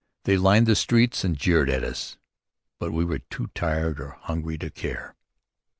[0.23, 2.17] They lined the streets and jeered at us.
[2.79, 5.15] But we were too tired and hungry to care.